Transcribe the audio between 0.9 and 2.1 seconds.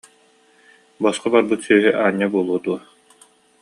Босхо барбыт сүөһү